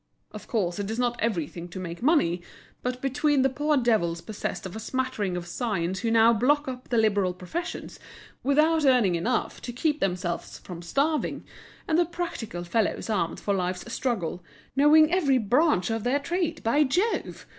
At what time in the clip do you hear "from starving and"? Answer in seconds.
10.57-11.99